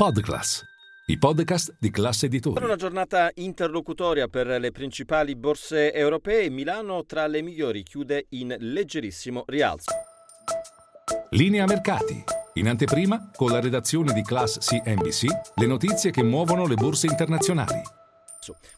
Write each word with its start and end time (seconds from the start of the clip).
Podclass, 0.00 0.64
i 1.08 1.18
podcast 1.18 1.76
di 1.78 1.90
classe 1.90 2.24
editori. 2.24 2.54
Per 2.54 2.64
una 2.64 2.76
giornata 2.76 3.30
interlocutoria 3.34 4.28
per 4.28 4.46
le 4.46 4.70
principali 4.70 5.36
borse 5.36 5.92
europee, 5.92 6.48
Milano 6.48 7.04
tra 7.04 7.26
le 7.26 7.42
migliori 7.42 7.82
chiude 7.82 8.24
in 8.30 8.56
leggerissimo 8.58 9.44
rialzo. 9.46 9.92
Linea 11.32 11.66
mercati. 11.66 12.24
In 12.54 12.68
anteprima, 12.68 13.30
con 13.36 13.50
la 13.50 13.60
redazione 13.60 14.14
di 14.14 14.22
Class 14.22 14.66
CNBC, 14.66 15.26
le 15.56 15.66
notizie 15.66 16.10
che 16.10 16.22
muovono 16.22 16.66
le 16.66 16.76
borse 16.76 17.06
internazionali. 17.06 17.99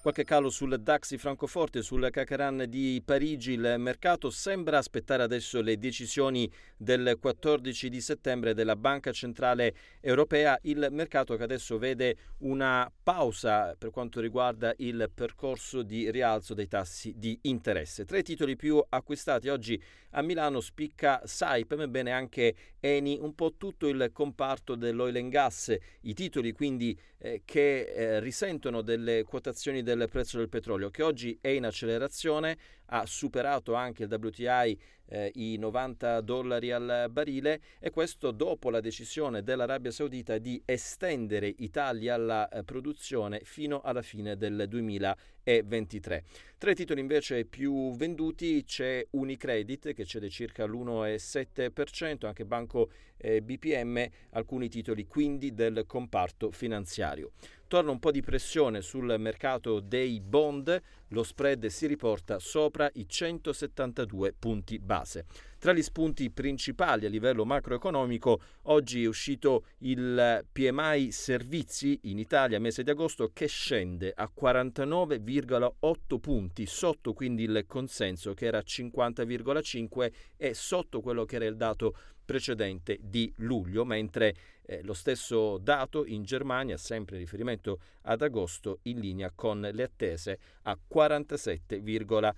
Qualche 0.01 0.25
calo 0.25 0.51
sul 0.51 0.81
DAX 0.81 1.11
di 1.11 1.19
Francoforte, 1.19 1.83
sul 1.83 2.09
Cacaran 2.11 2.65
di 2.69 3.03
Parigi. 3.05 3.53
Il 3.53 3.77
mercato 3.79 4.31
sembra 4.31 4.79
aspettare 4.79 5.23
adesso 5.23 5.61
le 5.61 5.79
decisioni 5.79 6.51
del 6.77 7.17
14 7.21 7.89
di 7.89 8.01
settembre 8.01 8.55
della 8.55 8.77
Banca 8.77 9.13
Centrale 9.13 9.75
Europea. 10.01 10.59
Il 10.63 10.89
mercato 10.91 11.37
che 11.37 11.43
adesso 11.43 11.79
vede 11.79 12.17
una 12.39 12.91
pausa 13.03 13.75
per 13.77 13.91
quanto 13.91 14.21
riguarda 14.21 14.73
il 14.79 15.11
percorso 15.15 15.83
di 15.83 16.11
rialzo 16.11 16.55
dei 16.55 16.69
tassi 16.69 17.15
di 17.17 17.39
interesse. 17.43 18.05
Tra 18.05 18.19
i 18.19 18.23
titoli 18.23 18.57
più 18.57 18.83
acquistati 18.89 19.49
oggi 19.49 19.81
a 20.15 20.23
Milano 20.23 20.61
spicca 20.61 21.23
Saipem, 21.25 21.83
ebbene 21.83 22.11
anche 22.11 22.55
Eni, 22.81 23.19
un 23.21 23.35
po' 23.35 23.55
tutto 23.57 23.89
il 23.89 24.11
comparto 24.13 24.75
dell'oil 24.75 25.17
and 25.17 25.31
gas. 25.31 25.75
I 26.03 26.15
titoli 26.15 26.53
quindi 26.53 26.99
eh, 27.19 27.43
che 27.45 27.83
eh, 27.83 28.21
risentono 28.21 28.83
delle 28.83 29.23
quotazioni 29.23 29.53
del 29.83 30.09
prezzo 30.11 30.39
del 30.39 30.49
petrolio, 30.49 30.91
che 30.91 31.03
oggi 31.03 31.39
è 31.41 31.49
in 31.49 31.65
accelerazione, 31.65 32.59
ha 32.93 33.07
superato 33.07 33.75
anche 33.75 34.05
il 34.05 34.09
WTI 34.11 34.79
eh, 35.13 35.31
i 35.35 35.57
90 35.59 36.21
dollari 36.21 36.73
al 36.73 37.07
barile 37.11 37.61
e 37.79 37.91
questo 37.91 38.31
dopo 38.31 38.71
la 38.71 38.81
decisione 38.81 39.43
dell'Arabia 39.43 39.91
Saudita 39.91 40.39
di 40.39 40.61
estendere 40.65 41.53
i 41.59 41.71
tagli 41.71 42.09
alla 42.09 42.49
eh, 42.49 42.65
produzione 42.65 43.41
fino 43.45 43.81
alla 43.81 44.03
fine 44.03 44.37
del 44.37 44.67
2023. 44.69 46.25
Tra 46.57 46.71
i 46.71 46.75
titoli 46.75 47.01
invece 47.01 47.45
più 47.45 47.95
venduti 47.97 48.63
c'è 48.65 49.05
Unicredit 49.11 49.93
che 49.93 50.05
cede 50.05 50.31
circa 50.31 50.65
l'1,7%, 50.65 52.27
anche 52.27 52.45
Banco 52.45 52.91
eh, 53.17 53.43
BPM, 53.43 54.07
alcuni 54.31 54.69
titoli 54.69 55.07
quindi 55.07 55.53
del 55.55 55.85
comparto 55.87 56.51
finanziario. 56.51 57.33
Torna 57.67 57.91
un 57.91 57.99
po' 57.99 58.11
di 58.11 58.21
pressione 58.21 58.81
sul 58.83 59.15
mercato 59.19 59.81
dei 59.81 60.21
bond, 60.21 60.81
lo 61.09 61.23
spread 61.23 61.67
si 61.67 61.87
riporta 61.87 62.39
sopra 62.39 62.82
i 62.95 63.09
172 63.09 64.35
punti 64.39 64.79
base. 64.79 65.27
Tra 65.59 65.73
gli 65.73 65.83
spunti 65.83 66.31
principali 66.31 67.07
a 67.07 67.09
livello 67.09 67.45
macroeconomico, 67.45 68.41
oggi 68.63 69.05
è 69.05 69.07
uscito 69.07 69.67
il 69.79 70.45
PMI 70.51 71.13
servizi 71.13 72.01
in 72.05 72.19
Italia 72.19 72.59
mese 72.59 72.83
di 72.83 72.91
agosto 72.91 73.31
che 73.33 73.47
scende 73.47 74.13
a 74.15 74.29
49,8 74.35 76.19
punti, 76.19 76.67
sotto 76.67 77.13
quindi 77.13 77.45
il 77.45 77.65
consenso 77.69 78.35
che 78.35 78.47
era 78.47 78.59
50,5 78.59 80.13
e 80.37 80.55
sotto 80.55 81.01
quello 81.01 81.25
che 81.25 81.37
era 81.37 81.45
il 81.45 81.57
dato 81.57 81.95
precedente 82.25 82.99
di 83.01 83.33
luglio, 83.37 83.85
mentre 83.85 84.35
eh, 84.63 84.83
lo 84.83 84.95
stesso 84.95 85.59
dato 85.59 86.05
in 86.07 86.23
Germania, 86.23 86.77
sempre 86.77 87.17
in 87.17 87.23
riferimento 87.23 87.81
ad 88.03 88.23
agosto, 88.23 88.79
in 88.83 89.01
linea 89.01 89.31
con 89.35 89.61
le 89.61 89.83
attese 89.83 90.39
a 90.63 90.77
47,3 90.93 92.33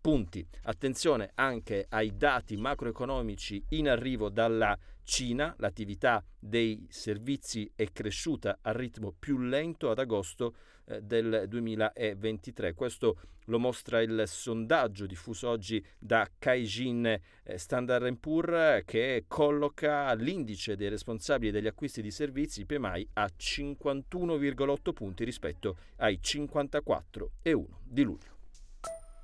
punti. 0.00 0.46
Attenzione 0.62 1.30
anche 1.34 1.86
ai 1.88 2.16
dati 2.16 2.56
macroeconomici 2.56 3.62
in 3.70 3.88
arrivo 3.88 4.28
dalla 4.28 4.78
Cina, 5.02 5.54
l'attività 5.58 6.22
dei 6.38 6.86
servizi 6.90 7.70
è 7.76 7.90
cresciuta 7.92 8.58
a 8.62 8.72
ritmo 8.72 9.14
più 9.16 9.38
lento 9.38 9.88
ad 9.90 10.00
agosto 10.00 10.56
eh, 10.86 11.00
del 11.00 11.46
2023. 11.48 12.74
Questo 12.74 13.20
lo 13.46 13.58
mostra 13.58 14.00
il 14.02 14.24
sondaggio 14.26 15.06
diffuso 15.06 15.48
oggi 15.48 15.84
da 15.98 16.28
Kaijin 16.36 17.06
eh, 17.06 17.58
Standard 17.58 18.16
Poor's 18.18 18.82
che 18.84 19.24
colloca 19.28 20.12
l'indice 20.14 20.76
dei 20.76 20.88
responsabili 20.88 21.52
degli 21.52 21.68
acquisti 21.68 22.02
di 22.02 22.10
servizi 22.10 22.66
PMI 22.66 23.08
a 23.14 23.30
51,8 23.36 24.92
punti 24.92 25.24
rispetto 25.24 25.76
ai 25.96 26.18
54,1 26.22 27.64
di 27.84 28.02
luglio. 28.02 28.35